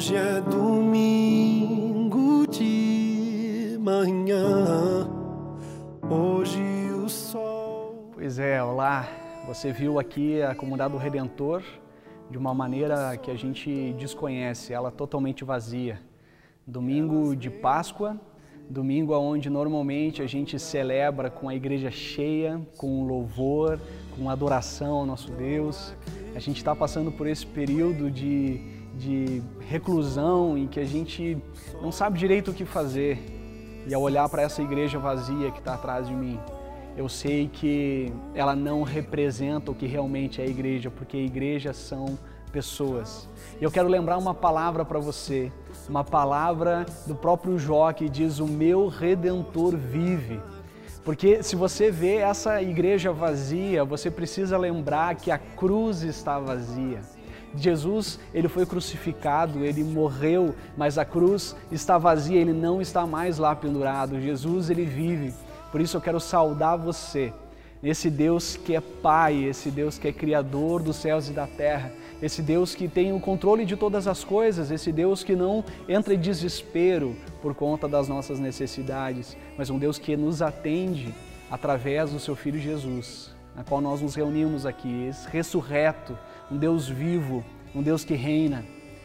[0.00, 0.86] Hoje é domingo
[2.50, 5.06] de manhã.
[6.08, 6.62] Hoje
[7.04, 8.08] o sol.
[8.14, 9.06] Pois é, olá.
[9.46, 11.62] Você viu aqui a comunidade do Redentor
[12.30, 16.00] de uma maneira que a gente desconhece, ela totalmente vazia.
[16.66, 18.18] Domingo de Páscoa,
[18.70, 23.78] domingo onde normalmente a gente celebra com a igreja cheia, com louvor,
[24.16, 25.94] com adoração ao nosso Deus.
[26.34, 31.38] A gente está passando por esse período de, de reclusão em que a gente
[31.80, 33.18] não sabe direito o que fazer.
[33.86, 36.38] E ao olhar para essa igreja vazia que está atrás de mim,
[36.96, 41.72] eu sei que ela não representa o que realmente é a igreja, porque a igreja
[41.72, 42.18] são
[42.52, 43.28] pessoas.
[43.60, 45.50] E eu quero lembrar uma palavra para você,
[45.88, 50.40] uma palavra do próprio Jó que diz: O meu redentor vive.
[51.04, 57.00] Porque se você vê essa igreja vazia, você precisa lembrar que a cruz está vazia.
[57.56, 63.38] Jesus, ele foi crucificado, ele morreu, mas a cruz está vazia, ele não está mais
[63.38, 64.20] lá pendurado.
[64.20, 65.34] Jesus, ele vive.
[65.72, 67.32] Por isso eu quero saudar você,
[67.82, 71.92] esse Deus que é Pai, esse Deus que é Criador dos céus e da terra,
[72.20, 76.12] esse Deus que tem o controle de todas as coisas, esse Deus que não entra
[76.12, 81.14] em desespero por conta das nossas necessidades, mas um Deus que nos atende
[81.50, 86.16] através do seu Filho Jesus, na qual nós nos reunimos aqui, esse ressurreto,
[86.50, 88.64] um Deus vivo, um Deus que reina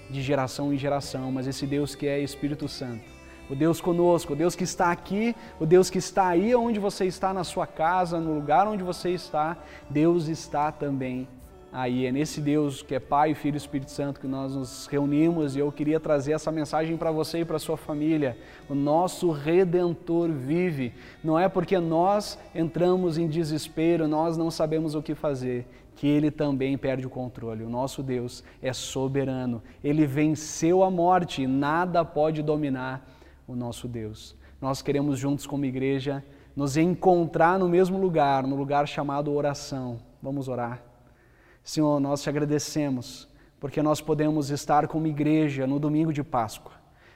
[0.09, 3.15] de geração em geração, mas esse Deus que é Espírito Santo.
[3.49, 7.05] O Deus conosco, o Deus que está aqui, o Deus que está aí onde você
[7.05, 9.55] está, na sua casa, no lugar onde você está,
[9.88, 11.27] Deus está também
[11.71, 12.07] aí.
[12.07, 15.59] É nesse Deus que é Pai, Filho e Espírito Santo que nós nos reunimos e
[15.59, 18.35] eu queria trazer essa mensagem para você e para sua família.
[18.67, 20.93] O nosso Redentor vive.
[21.23, 26.29] Não é porque nós entramos em desespero, nós não sabemos o que fazer, que ele
[26.29, 27.63] também perde o controle.
[27.63, 29.63] O nosso Deus é soberano.
[29.83, 33.09] Ele venceu a morte e nada pode dominar
[33.47, 34.35] o nosso Deus.
[34.59, 36.23] Nós queremos juntos como igreja
[36.56, 39.97] nos encontrar no mesmo lugar, no lugar chamado oração.
[40.22, 40.83] Vamos orar.
[41.63, 43.27] Senhor, nós te agradecemos
[43.59, 46.73] porque nós podemos estar como igreja no domingo de Páscoa.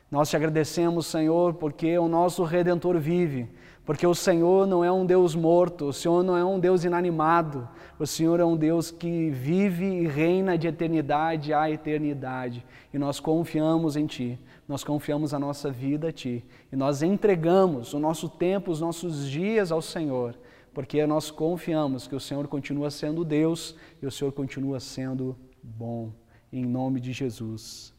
[0.10, 3.48] Nós te agradecemos, Senhor, porque o nosso Redentor vive,
[3.90, 7.68] porque o Senhor não é um Deus morto, o Senhor não é um Deus inanimado,
[7.98, 12.64] o Senhor é um Deus que vive e reina de eternidade a eternidade.
[12.94, 17.92] E nós confiamos em Ti, nós confiamos a nossa vida a Ti, e nós entregamos
[17.96, 20.38] o nosso tempo, os nossos dias ao Senhor
[20.72, 26.12] porque nós confiamos que o Senhor continua sendo Deus e o Senhor continua sendo bom.
[26.54, 27.92] Em nome de Jesus.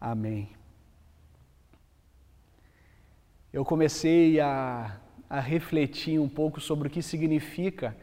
[0.00, 0.50] Amém.
[3.52, 4.98] Eu comecei a,
[5.28, 7.96] a refletir um pouco sobre o que significa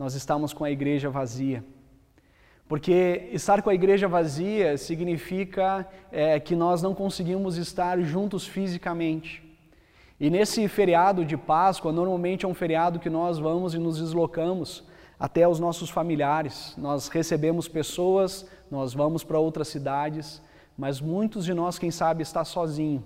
[0.00, 1.62] nós estamos com a igreja vazia.
[2.66, 9.44] Porque estar com a igreja vazia significa é, que nós não conseguimos estar juntos fisicamente.
[10.18, 14.84] E nesse feriado de Páscoa, normalmente é um feriado que nós vamos e nos deslocamos
[15.18, 16.74] até os nossos familiares.
[16.78, 20.40] Nós recebemos pessoas, nós vamos para outras cidades,
[20.78, 23.04] mas muitos de nós, quem sabe, está sozinho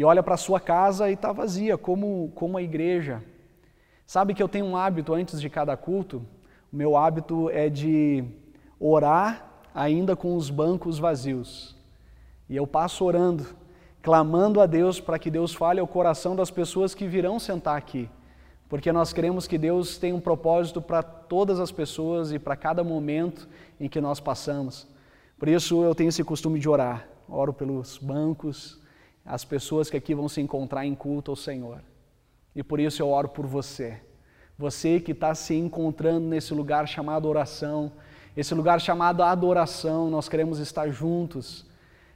[0.00, 3.22] e olha para a sua casa e está vazia, como, como a igreja.
[4.06, 6.24] Sabe que eu tenho um hábito antes de cada culto?
[6.72, 8.24] O meu hábito é de
[8.78, 11.76] orar ainda com os bancos vazios.
[12.48, 13.46] E eu passo orando
[14.00, 18.08] clamando a Deus para que Deus fale ao coração das pessoas que virão sentar aqui,
[18.70, 22.82] porque nós queremos que Deus tenha um propósito para todas as pessoas e para cada
[22.82, 23.46] momento
[23.78, 24.88] em que nós passamos.
[25.38, 28.79] Por isso eu tenho esse costume de orar, oro pelos bancos,
[29.24, 31.82] as pessoas que aqui vão se encontrar em culto ao Senhor.
[32.54, 34.00] E por isso eu oro por você,
[34.58, 37.92] você que está se encontrando nesse lugar chamado oração,
[38.36, 41.64] esse lugar chamado adoração, nós queremos estar juntos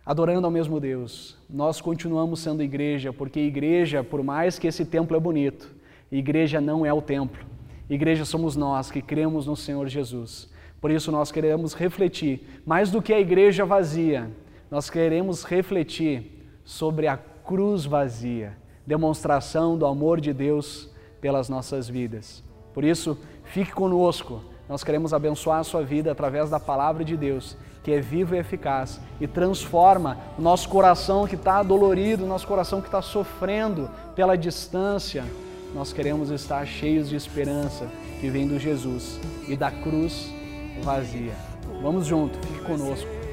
[0.04, 1.36] adorando ao mesmo Deus.
[1.48, 5.74] Nós continuamos sendo igreja, porque igreja, por mais que esse templo é bonito,
[6.12, 7.44] igreja não é o templo.
[7.88, 10.50] Igreja somos nós que cremos no Senhor Jesus.
[10.80, 14.30] Por isso nós queremos refletir, mais do que a igreja vazia,
[14.70, 16.33] nós queremos refletir
[16.64, 18.56] sobre a cruz vazia,
[18.86, 20.88] demonstração do amor de Deus
[21.20, 22.42] pelas nossas vidas.
[22.72, 24.40] Por isso, fique conosco.
[24.68, 28.38] Nós queremos abençoar a sua vida através da palavra de Deus que é vivo e
[28.38, 33.90] eficaz e transforma o nosso coração que está dolorido, o nosso coração que está sofrendo
[34.16, 35.22] pela distância.
[35.74, 37.86] Nós queremos estar cheios de esperança
[38.20, 40.32] que vem do Jesus e da cruz
[40.82, 41.34] vazia.
[41.82, 43.23] Vamos junto, fique conosco.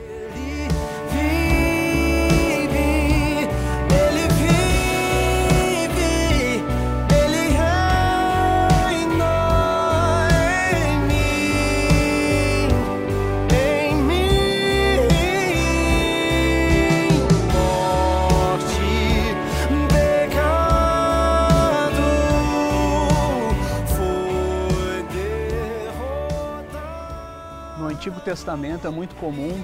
[28.21, 29.63] Testamento é muito comum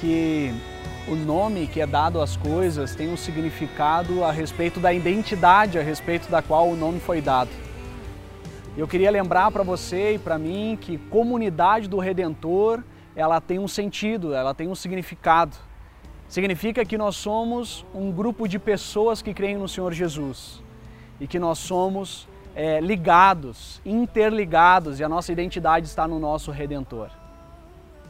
[0.00, 0.52] que
[1.08, 5.82] o nome que é dado às coisas tem um significado a respeito da identidade a
[5.82, 7.50] respeito da qual o nome foi dado.
[8.76, 12.82] Eu queria lembrar para você e para mim que comunidade do Redentor,
[13.14, 15.56] ela tem um sentido, ela tem um significado.
[16.28, 20.62] Significa que nós somos um grupo de pessoas que creem no Senhor Jesus
[21.18, 27.10] e que nós somos é, ligados, interligados e a nossa identidade está no nosso Redentor.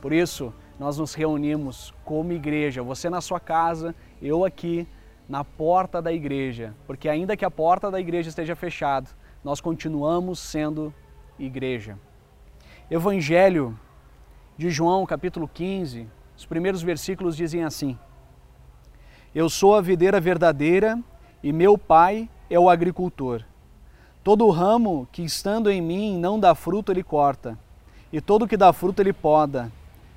[0.07, 3.93] Por isso, nós nos reunimos como igreja, você na sua casa,
[4.23, 4.87] eu aqui
[5.29, 9.09] na porta da igreja, porque ainda que a porta da igreja esteja fechada,
[9.43, 10.95] nós continuamos sendo
[11.37, 11.99] igreja.
[12.89, 13.77] Evangelho
[14.57, 16.07] de João, capítulo 15,
[16.37, 17.99] os primeiros versículos dizem assim:
[19.35, 20.97] Eu sou a videira verdadeira
[21.43, 23.43] e meu pai é o agricultor.
[24.23, 27.59] Todo ramo que estando em mim não dá fruto, ele corta,
[28.13, 29.69] e todo que dá fruto, ele poda,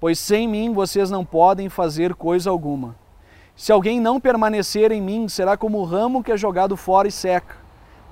[0.00, 2.96] pois sem mim vocês não podem fazer coisa alguma.
[3.56, 7.12] Se alguém não permanecer em mim, será como o ramo que é jogado fora e
[7.12, 7.56] seca.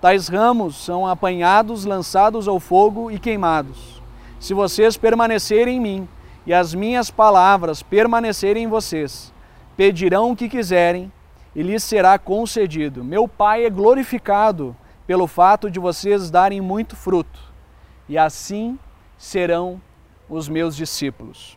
[0.00, 4.02] Tais ramos são apanhados, lançados ao fogo e queimados.
[4.40, 6.08] Se vocês permanecerem em mim
[6.44, 9.32] e as minhas palavras permanecerem em vocês,
[9.76, 11.10] pedirão o que quiserem
[11.54, 13.02] e lhes será concedido.
[13.02, 17.38] Meu Pai é glorificado pelo fato de vocês darem muito fruto,
[18.08, 18.78] e assim
[19.16, 19.80] serão
[20.28, 21.55] os meus discípulos.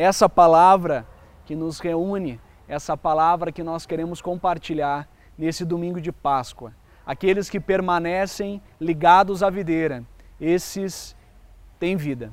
[0.00, 1.04] Essa palavra
[1.44, 6.72] que nos reúne, essa palavra que nós queremos compartilhar nesse domingo de Páscoa.
[7.04, 10.04] Aqueles que permanecem ligados à videira,
[10.40, 11.16] esses
[11.80, 12.30] têm vida.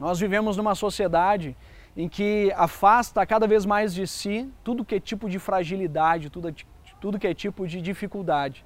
[0.00, 1.56] Nós vivemos numa sociedade
[1.96, 6.52] em que afasta cada vez mais de si tudo que é tipo de fragilidade, tudo,
[7.00, 8.64] tudo que é tipo de dificuldade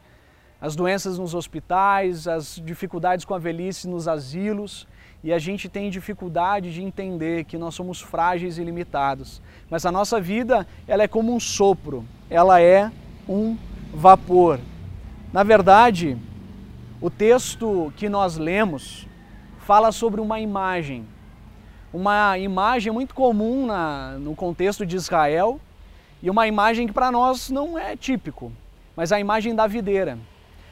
[0.65, 4.89] as doenças nos hospitais, as dificuldades com a velhice nos asilos,
[5.25, 9.41] e a gente tem dificuldade de entender que nós somos frágeis e limitados.
[9.71, 12.93] Mas a nossa vida, ela é como um sopro, ela é
[13.27, 13.57] um
[13.95, 14.61] vapor.
[15.33, 16.19] Na verdade,
[17.01, 19.09] o texto que nós lemos
[19.61, 21.07] fala sobre uma imagem,
[21.91, 25.59] uma imagem muito comum na, no contexto de Israel
[26.23, 28.53] e uma imagem que para nós não é típico,
[28.95, 30.19] mas a imagem da videira.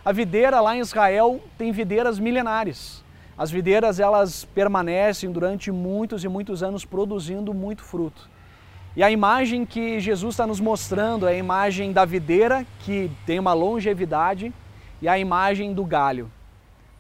[0.04, 3.02] A videira lá em Israel tem videiras milenares.
[3.42, 8.30] As videiras elas permanecem durante muitos e muitos anos produzindo muito fruto.
[8.94, 13.40] E a imagem que Jesus está nos mostrando é a imagem da videira, que tem
[13.40, 14.52] uma longevidade,
[15.00, 16.30] e a imagem do galho,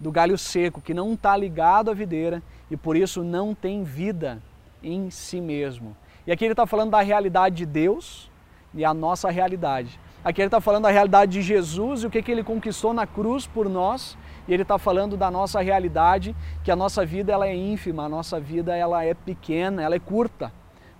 [0.00, 4.42] do galho seco, que não está ligado à videira e por isso não tem vida
[4.82, 5.96] em si mesmo.
[6.26, 8.28] E aqui ele está falando da realidade de Deus
[8.74, 9.96] e a nossa realidade.
[10.24, 13.06] Aqui ele está falando da realidade de Jesus e o que, que ele conquistou na
[13.06, 14.18] cruz por nós.
[14.46, 16.34] E ele está falando da nossa realidade,
[16.64, 20.00] que a nossa vida ela é ínfima, a nossa vida ela é pequena, ela é
[20.00, 20.52] curta.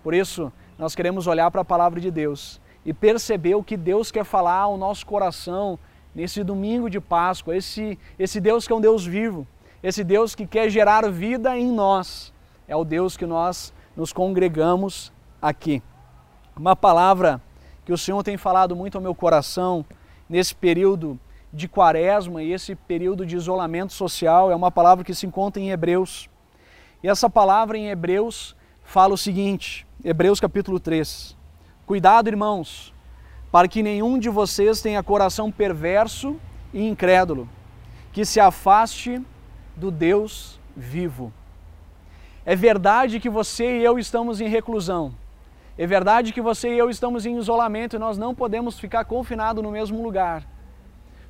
[0.02, 4.10] Por isso, nós queremos olhar para a palavra de Deus e perceber o que Deus
[4.10, 5.78] quer falar ao nosso coração
[6.14, 7.56] nesse domingo de Páscoa.
[7.56, 9.46] Esse, esse Deus que é um Deus vivo,
[9.82, 12.32] esse Deus que quer gerar vida em nós.
[12.66, 15.82] É o Deus que nós nos congregamos aqui.
[16.56, 17.40] Uma palavra
[17.84, 19.84] que o Senhor tem falado muito ao meu coração
[20.28, 21.18] nesse período
[21.52, 25.70] de quaresma e esse período de isolamento social é uma palavra que se encontra em
[25.70, 26.30] Hebreus.
[27.02, 31.36] E essa palavra em Hebreus fala o seguinte, Hebreus capítulo 3.
[31.84, 32.94] Cuidado, irmãos,
[33.50, 36.36] para que nenhum de vocês tenha coração perverso
[36.72, 37.48] e incrédulo,
[38.12, 39.20] que se afaste
[39.76, 41.32] do Deus vivo.
[42.46, 45.14] É verdade que você e eu estamos em reclusão,
[45.76, 49.62] é verdade que você e eu estamos em isolamento e nós não podemos ficar confinados
[49.62, 50.46] no mesmo lugar.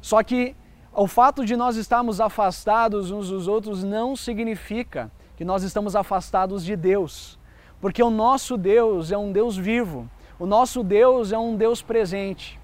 [0.02, 0.54] Só que
[0.92, 6.62] o fato de nós estarmos afastados uns dos outros não significa que nós estamos afastados
[6.62, 7.38] de Deus,
[7.80, 12.60] porque o nosso Deus é um Deus vivo, o nosso Deus é um Deus presente.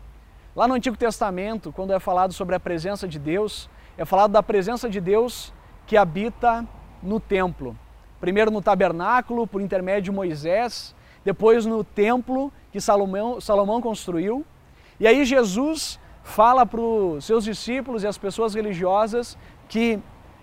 [0.55, 4.43] Lá no Antigo Testamento, quando é falado sobre a presença de Deus, é falado da
[4.43, 5.55] presença de Deus
[5.87, 6.67] que habita
[7.03, 7.79] no templo.
[8.21, 14.45] Primeiro no tabernáculo, por intermédio de Moisés, depois no templo que Salomão, Salomão construiu.
[14.99, 19.37] E aí Jesus fala para os seus discípulos e as pessoas religiosas
[19.69, 19.99] que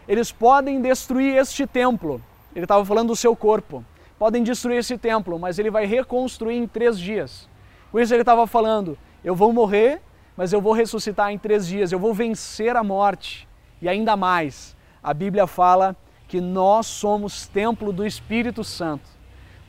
[0.07, 2.21] eles podem destruir este templo.
[2.55, 3.85] Ele estava falando do seu corpo,
[4.17, 7.47] podem destruir esse templo, mas ele vai reconstruir em três dias.
[7.91, 10.01] Com isso ele estava falando: eu vou morrer,
[10.35, 13.47] mas eu vou ressuscitar em três dias, eu vou vencer a morte.
[13.81, 15.95] E ainda mais, a Bíblia fala
[16.27, 19.07] que nós somos templo do Espírito Santo.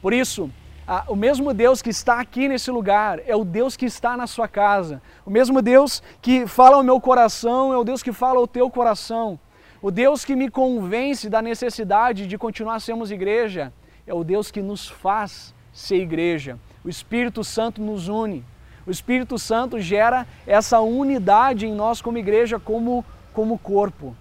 [0.00, 0.50] Por isso,
[0.86, 4.26] a, o mesmo Deus que está aqui nesse lugar é o Deus que está na
[4.26, 5.02] sua casa.
[5.24, 8.70] O mesmo Deus que fala ao meu coração é o Deus que fala ao teu
[8.70, 9.38] coração.
[9.82, 13.72] O Deus que me convence da necessidade de continuar sermos igreja
[14.06, 16.58] é o Deus que nos faz ser igreja.
[16.84, 18.44] O Espírito Santo nos une.
[18.86, 24.16] O Espírito Santo gera essa unidade em nós como igreja, como, como corpo.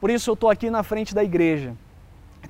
[0.00, 1.76] Por isso eu estou aqui na frente da igreja.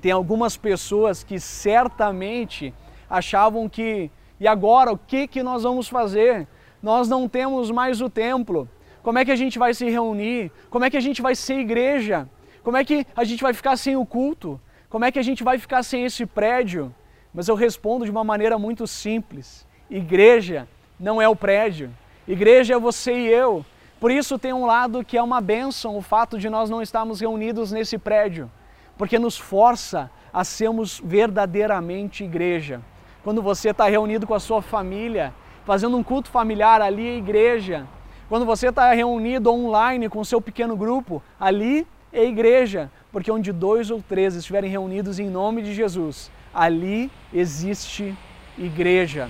[0.01, 2.73] Tem algumas pessoas que certamente
[3.09, 6.47] achavam que, e agora, o que, que nós vamos fazer?
[6.81, 8.69] Nós não temos mais o templo.
[9.01, 10.51] Como é que a gente vai se reunir?
[10.69, 12.29] Como é que a gente vai ser igreja?
[12.63, 14.59] Como é que a gente vai ficar sem o culto?
[14.89, 16.93] Como é que a gente vai ficar sem esse prédio?
[17.33, 20.67] Mas eu respondo de uma maneira muito simples: igreja
[20.99, 21.91] não é o prédio,
[22.27, 23.65] igreja é você e eu.
[23.99, 27.19] Por isso tem um lado que é uma bênção o fato de nós não estarmos
[27.19, 28.49] reunidos nesse prédio,
[28.97, 32.81] porque nos força a sermos verdadeiramente igreja.
[33.23, 35.33] Quando você está reunido com a sua família,
[35.65, 37.85] fazendo um culto familiar, ali é igreja.
[38.29, 43.51] Quando você está reunido online com o seu pequeno grupo, ali é igreja, porque onde
[43.51, 48.15] dois ou três estiverem reunidos em nome de Jesus, ali existe
[48.57, 49.29] igreja.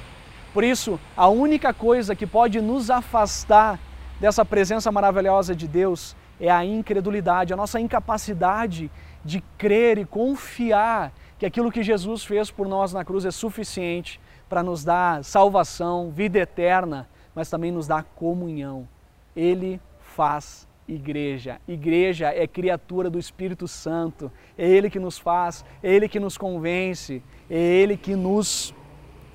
[0.53, 3.79] Por isso, a única coisa que pode nos afastar
[4.19, 8.89] dessa presença maravilhosa de Deus é a incredulidade, a nossa incapacidade
[9.23, 14.19] de crer e confiar que aquilo que Jesus fez por nós na cruz é suficiente
[14.47, 18.87] para nos dar salvação, vida eterna, mas também nos dar comunhão.
[19.35, 21.61] Ele faz igreja.
[21.67, 24.31] Igreja é criatura do Espírito Santo.
[24.57, 28.75] É Ele que nos faz, é Ele que nos convence, é Ele que nos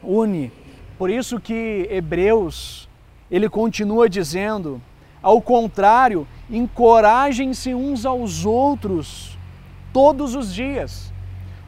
[0.03, 0.53] une.
[0.99, 2.89] Por isso que Hebreus
[3.31, 4.81] ele continua dizendo:
[5.23, 9.39] ao contrário, encorajem-se uns aos outros
[9.93, 11.13] todos os dias,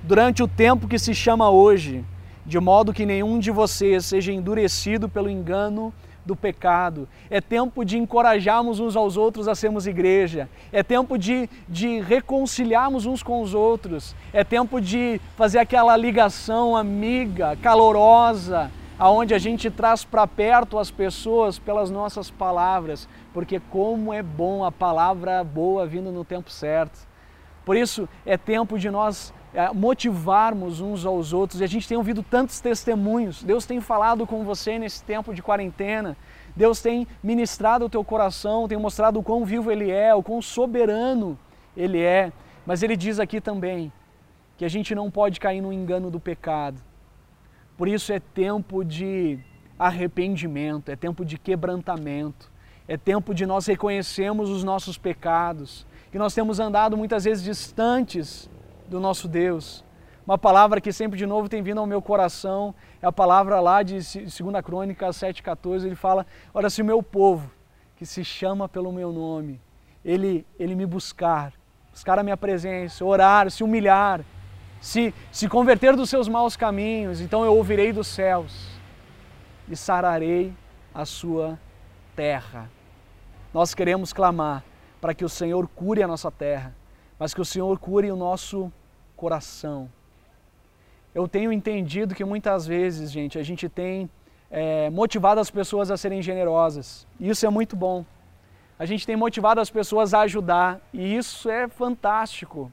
[0.06, 2.04] durante o tempo que se chama hoje,
[2.44, 5.92] de modo que nenhum de vocês seja endurecido pelo engano
[6.24, 7.08] do pecado.
[7.28, 10.48] É tempo de encorajarmos uns aos outros a sermos igreja.
[10.72, 14.14] É tempo de, de reconciliarmos uns com os outros.
[14.32, 20.90] É tempo de fazer aquela ligação amiga, calorosa, aonde a gente traz para perto as
[20.90, 27.06] pessoas pelas nossas palavras, porque como é bom a palavra boa vindo no tempo certo.
[27.64, 29.34] Por isso é tempo de nós
[29.74, 31.60] motivarmos uns aos outros.
[31.60, 33.42] E a gente tem ouvido tantos testemunhos.
[33.42, 36.16] Deus tem falado com você nesse tempo de quarentena.
[36.54, 40.40] Deus tem ministrado o teu coração, tem mostrado o quão vivo Ele é, o quão
[40.40, 41.38] soberano
[41.76, 42.32] Ele é.
[42.64, 43.92] Mas Ele diz aqui também
[44.56, 46.80] que a gente não pode cair no engano do pecado
[47.76, 49.38] por isso é tempo de
[49.78, 52.50] arrependimento, é tempo de quebrantamento,
[52.88, 58.48] é tempo de nós reconhecermos os nossos pecados, que nós temos andado muitas vezes distantes
[58.88, 59.84] do nosso Deus.
[60.26, 63.82] Uma palavra que sempre de novo tem vindo ao meu coração é a palavra lá
[63.82, 65.84] de 2 Crônica 7,14.
[65.84, 67.50] Ele fala: Olha, se o meu povo,
[67.96, 69.60] que se chama pelo meu nome,
[70.04, 71.52] ele, ele me buscar,
[71.92, 74.24] buscar a minha presença, orar, se humilhar,
[74.80, 78.68] se, se converter dos seus maus caminhos, então eu ouvirei dos céus
[79.68, 80.52] e sararei
[80.94, 81.58] a sua
[82.14, 82.70] terra.
[83.52, 84.62] Nós queremos clamar
[85.00, 86.74] para que o Senhor cure a nossa terra,
[87.18, 88.72] mas que o Senhor cure o nosso
[89.16, 89.90] coração.
[91.14, 94.08] Eu tenho entendido que muitas vezes, gente, a gente tem
[94.50, 97.06] é, motivado as pessoas a serem generosas.
[97.18, 98.04] E isso é muito bom.
[98.78, 102.70] A gente tem motivado as pessoas a ajudar e isso é fantástico.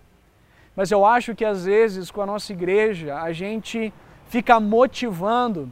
[0.75, 3.93] Mas eu acho que às vezes com a nossa igreja a gente
[4.27, 5.71] fica motivando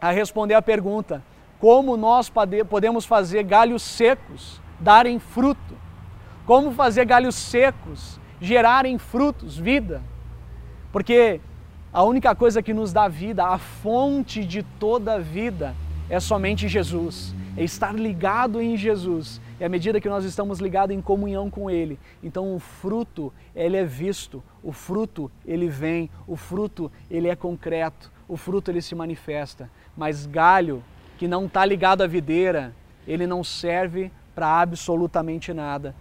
[0.00, 1.22] a responder a pergunta:
[1.58, 2.30] como nós
[2.68, 5.85] podemos fazer galhos secos darem fruto?
[6.46, 10.00] Como fazer galhos secos gerarem frutos, vida?
[10.92, 11.40] Porque
[11.92, 15.74] a única coisa que nos dá vida, a fonte de toda vida,
[16.08, 20.94] é somente Jesus, é estar ligado em Jesus e à medida que nós estamos ligados
[20.94, 26.36] em comunhão com Ele, então o fruto, ele é visto, o fruto, ele vem, o
[26.36, 29.70] fruto, ele é concreto, o fruto, ele se manifesta.
[29.96, 30.84] Mas galho
[31.18, 32.74] que não está ligado à videira,
[33.08, 35.94] ele não serve para absolutamente nada.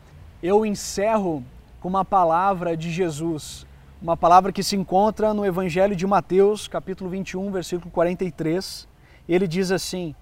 [0.47, 1.43] Eu encerro
[1.81, 3.65] com uma palavra de Jesus,
[3.99, 8.87] uma palavra que se encontra no Evangelho de Mateus, capítulo 21, versículo 43.
[9.27, 10.13] Ele diz assim: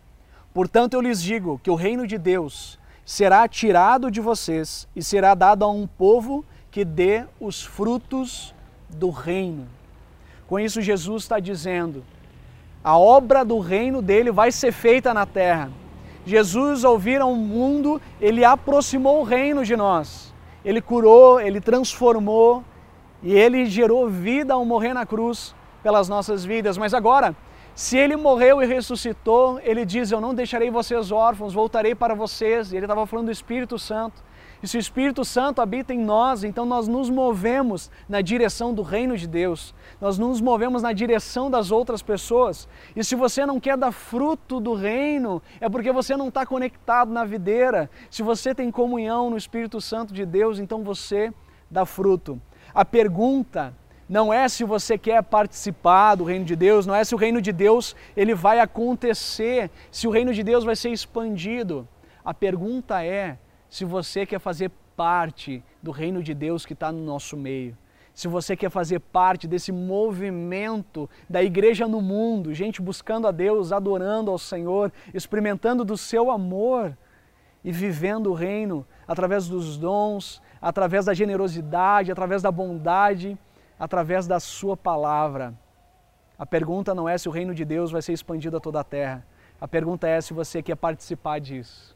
[0.53, 5.35] Portanto, eu lhes digo que o reino de Deus será tirado de vocês e será
[5.35, 8.55] dado a um povo que dê os frutos
[8.89, 9.67] do reino.
[10.47, 12.01] Com isso, Jesus está dizendo:
[12.81, 15.69] a obra do reino dele vai ser feita na terra.
[16.25, 20.33] Jesus, ao vir ao mundo, ele aproximou o reino de nós.
[20.63, 22.63] Ele curou, ele transformou
[23.21, 26.77] e ele gerou vida ao morrer na cruz pelas nossas vidas.
[26.77, 27.35] Mas agora,
[27.75, 32.71] se ele morreu e ressuscitou, ele diz: Eu não deixarei vocês órfãos, voltarei para vocês.
[32.71, 34.23] E ele estava falando do Espírito Santo.
[34.63, 38.81] E se o Espírito Santo habita em nós, então nós nos movemos na direção do
[38.81, 42.65] reino de Deus, nós nos movemos na direção das outras pessoas.
[42.95, 47.11] E se você não quer dar fruto do reino, é porque você não está conectado
[47.11, 47.89] na videira.
[48.09, 51.33] Se você tem comunhão no Espírito Santo de Deus, então você
[51.69, 52.41] dá fruto.
[52.73, 53.73] A pergunta
[54.07, 57.41] não é se você quer participar do reino de Deus, não é se o reino
[57.41, 61.85] de Deus ele vai acontecer, se o reino de Deus vai ser expandido.
[62.23, 63.37] A pergunta é
[63.73, 67.75] se você quer fazer parte do reino de Deus que está no nosso meio,
[68.13, 73.71] se você quer fazer parte desse movimento da igreja no mundo, gente buscando a Deus,
[73.71, 76.95] adorando ao Senhor, experimentando do seu amor
[77.63, 83.35] e vivendo o reino através dos dons, através da generosidade, através da bondade,
[83.79, 85.51] através da sua palavra.
[86.37, 88.83] A pergunta não é se o reino de Deus vai ser expandido a toda a
[88.83, 89.25] terra.
[89.59, 91.92] A pergunta é se você quer participar disso.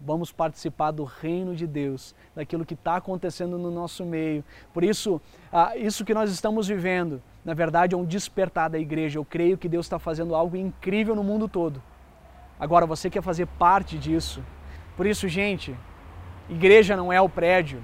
[0.00, 4.44] Vamos participar do reino de Deus, daquilo que está acontecendo no nosso meio.
[4.72, 5.20] Por isso,
[5.52, 9.18] ah, isso que nós estamos vivendo, na verdade, é um despertar da igreja.
[9.18, 11.82] Eu creio que Deus está fazendo algo incrível no mundo todo.
[12.60, 14.42] Agora, você quer fazer parte disso.
[14.96, 15.76] Por isso, gente,
[16.48, 17.82] igreja não é o prédio,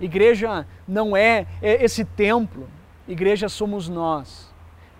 [0.00, 2.68] igreja não é esse templo,
[3.06, 4.52] igreja somos nós.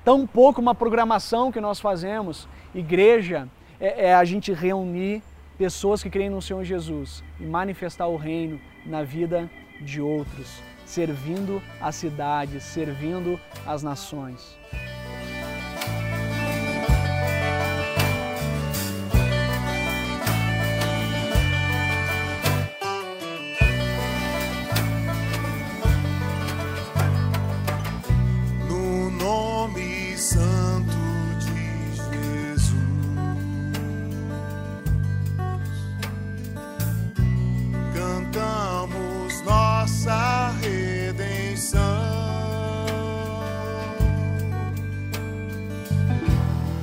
[0.05, 3.48] Tão pouco uma programação que nós fazemos, igreja
[3.81, 5.22] é, é a gente reunir
[5.59, 11.62] pessoas que creem no Senhor Jesus e manifestar o reino na vida de outros, servindo
[11.81, 14.57] a cidade, servindo as nações.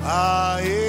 [0.04, 0.81] A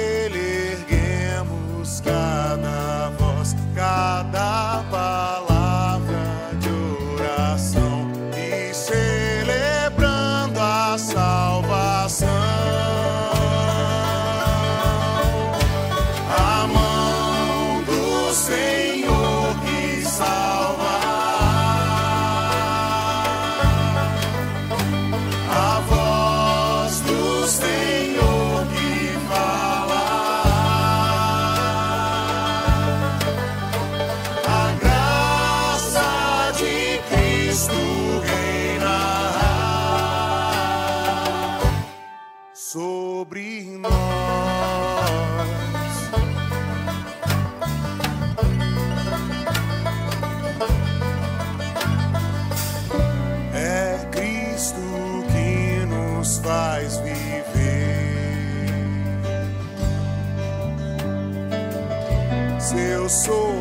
[42.53, 43.93] sobre nós.
[53.55, 54.75] É Cristo
[55.31, 57.23] que nos faz viver.
[62.59, 63.52] Se eu sou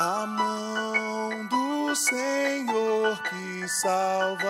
[0.00, 4.48] A mão do Senhor que salva,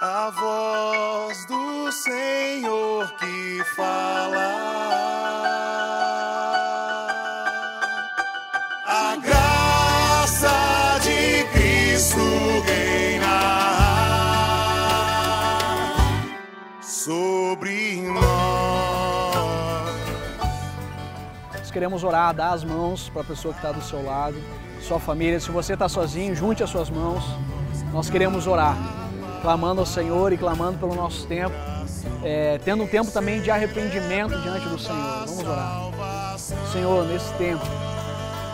[0.00, 4.63] a voz do Senhor que fala.
[21.74, 24.36] Queremos orar, dar as mãos para a pessoa que está do seu lado,
[24.80, 25.40] sua família.
[25.40, 27.24] Se você está sozinho, junte as suas mãos.
[27.92, 28.76] Nós queremos orar,
[29.42, 31.54] clamando ao Senhor e clamando pelo nosso tempo,
[32.22, 35.26] é, tendo um tempo também de arrependimento diante do Senhor.
[35.26, 35.90] Vamos orar.
[36.72, 37.64] Senhor, nesse tempo,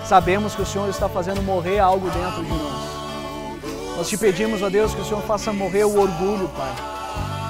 [0.06, 3.98] sabemos que o Senhor está fazendo morrer algo dentro de nós.
[3.98, 6.72] Nós te pedimos, ó Deus, que o Senhor faça morrer o orgulho, Pai.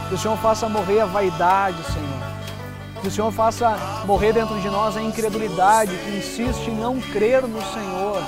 [0.09, 2.20] Que o Senhor faça morrer a vaidade, Senhor.
[3.01, 7.43] Que o Senhor faça morrer dentro de nós a incredulidade que insiste em não crer
[7.43, 8.23] no Senhor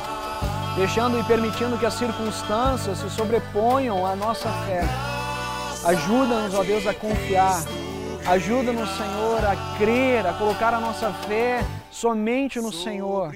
[0.76, 4.82] deixando e permitindo que as circunstâncias se sobreponham à nossa fé.
[5.84, 7.62] Ajuda-nos, ó Deus, a confiar.
[8.26, 13.34] Ajuda-nos, Senhor, a crer, a colocar a nossa fé somente no Senhor.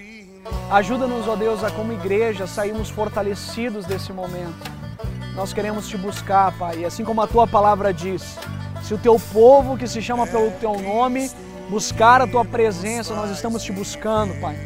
[0.70, 4.77] Ajuda-nos, ó Deus, a como igreja sairmos fortalecidos desse momento.
[5.35, 8.38] Nós queremos te buscar, Pai, assim como a tua palavra diz,
[8.87, 11.29] se o teu povo que se chama pelo teu nome
[11.68, 14.57] buscar a tua presença, nós estamos te buscando, Pai.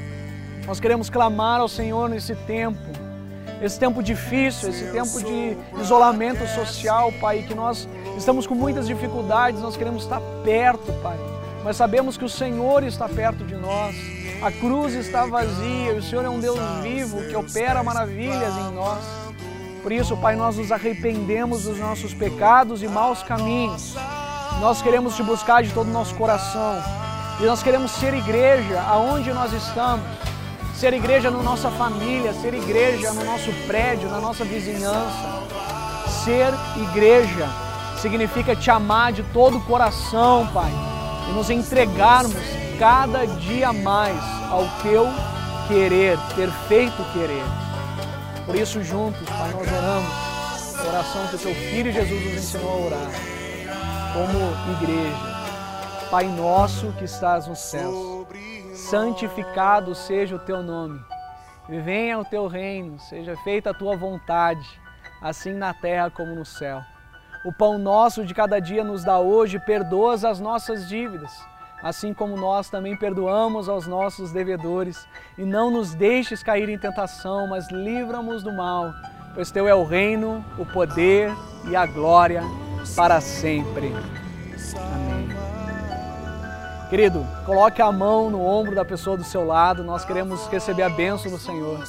[0.66, 2.78] Nós queremos clamar ao Senhor nesse tempo,
[3.62, 9.62] esse tempo difícil, esse tempo de isolamento social, Pai, que nós estamos com muitas dificuldades,
[9.62, 11.16] nós queremos estar perto, Pai.
[11.64, 13.96] Mas sabemos que o Senhor está perto de nós,
[14.42, 19.19] a cruz está vazia, o Senhor é um Deus vivo que opera maravilhas em nós.
[19.82, 23.94] Por isso, Pai, nós nos arrependemos dos nossos pecados e maus caminhos.
[24.60, 26.82] Nós queremos te buscar de todo o nosso coração.
[27.40, 30.04] E nós queremos ser igreja aonde nós estamos
[30.80, 35.44] ser igreja na nossa família, ser igreja no nosso prédio, na nossa vizinhança.
[36.24, 36.54] Ser
[36.88, 37.46] igreja
[38.00, 40.72] significa te amar de todo o coração, Pai,
[41.28, 42.32] e nos entregarmos
[42.78, 44.16] cada dia mais
[44.50, 45.06] ao teu
[45.68, 47.69] querer, perfeito querer.
[48.50, 52.86] Por isso, juntos, Pai, nós oramos oração que o teu Filho Jesus nos ensinou a
[52.86, 53.10] orar,
[54.12, 56.10] como igreja.
[56.10, 58.26] Pai nosso que estás nos céus
[58.74, 61.00] santificado seja o teu nome.
[61.68, 64.66] Venha o teu reino, seja feita a tua vontade,
[65.22, 66.82] assim na terra como no céu.
[67.44, 71.30] O pão nosso de cada dia nos dá hoje, perdoa as nossas dívidas,
[71.82, 75.06] assim como nós também perdoamos aos nossos devedores.
[75.38, 78.92] E não nos deixes cair em tentação, mas livra-nos do mal,
[79.34, 81.32] pois teu é o reino, o poder
[81.68, 82.42] e a glória
[82.96, 83.94] para sempre.
[86.88, 90.88] Querido, coloque a mão no ombro da pessoa do seu lado, nós queremos receber a
[90.88, 91.84] bênção do Senhor.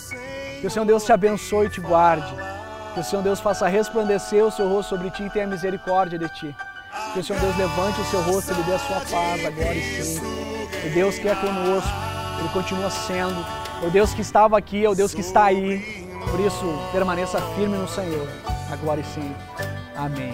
[0.59, 2.31] Que o Senhor Deus te abençoe e te guarde.
[2.93, 6.29] Que o Senhor Deus faça resplandecer o seu rosto sobre ti e tenha misericórdia de
[6.29, 6.55] ti.
[7.13, 9.75] Que o Senhor Deus levante o seu rosto e lhe dê a sua paz, agora
[9.75, 10.27] e sempre.
[10.87, 11.89] O Deus que é conosco,
[12.39, 13.45] Ele continua sendo.
[13.85, 16.07] O Deus que estava aqui, é o Deus que está aí.
[16.29, 18.27] Por isso, permaneça firme no Senhor,
[18.71, 19.35] agora e sempre.
[19.95, 20.33] Amém.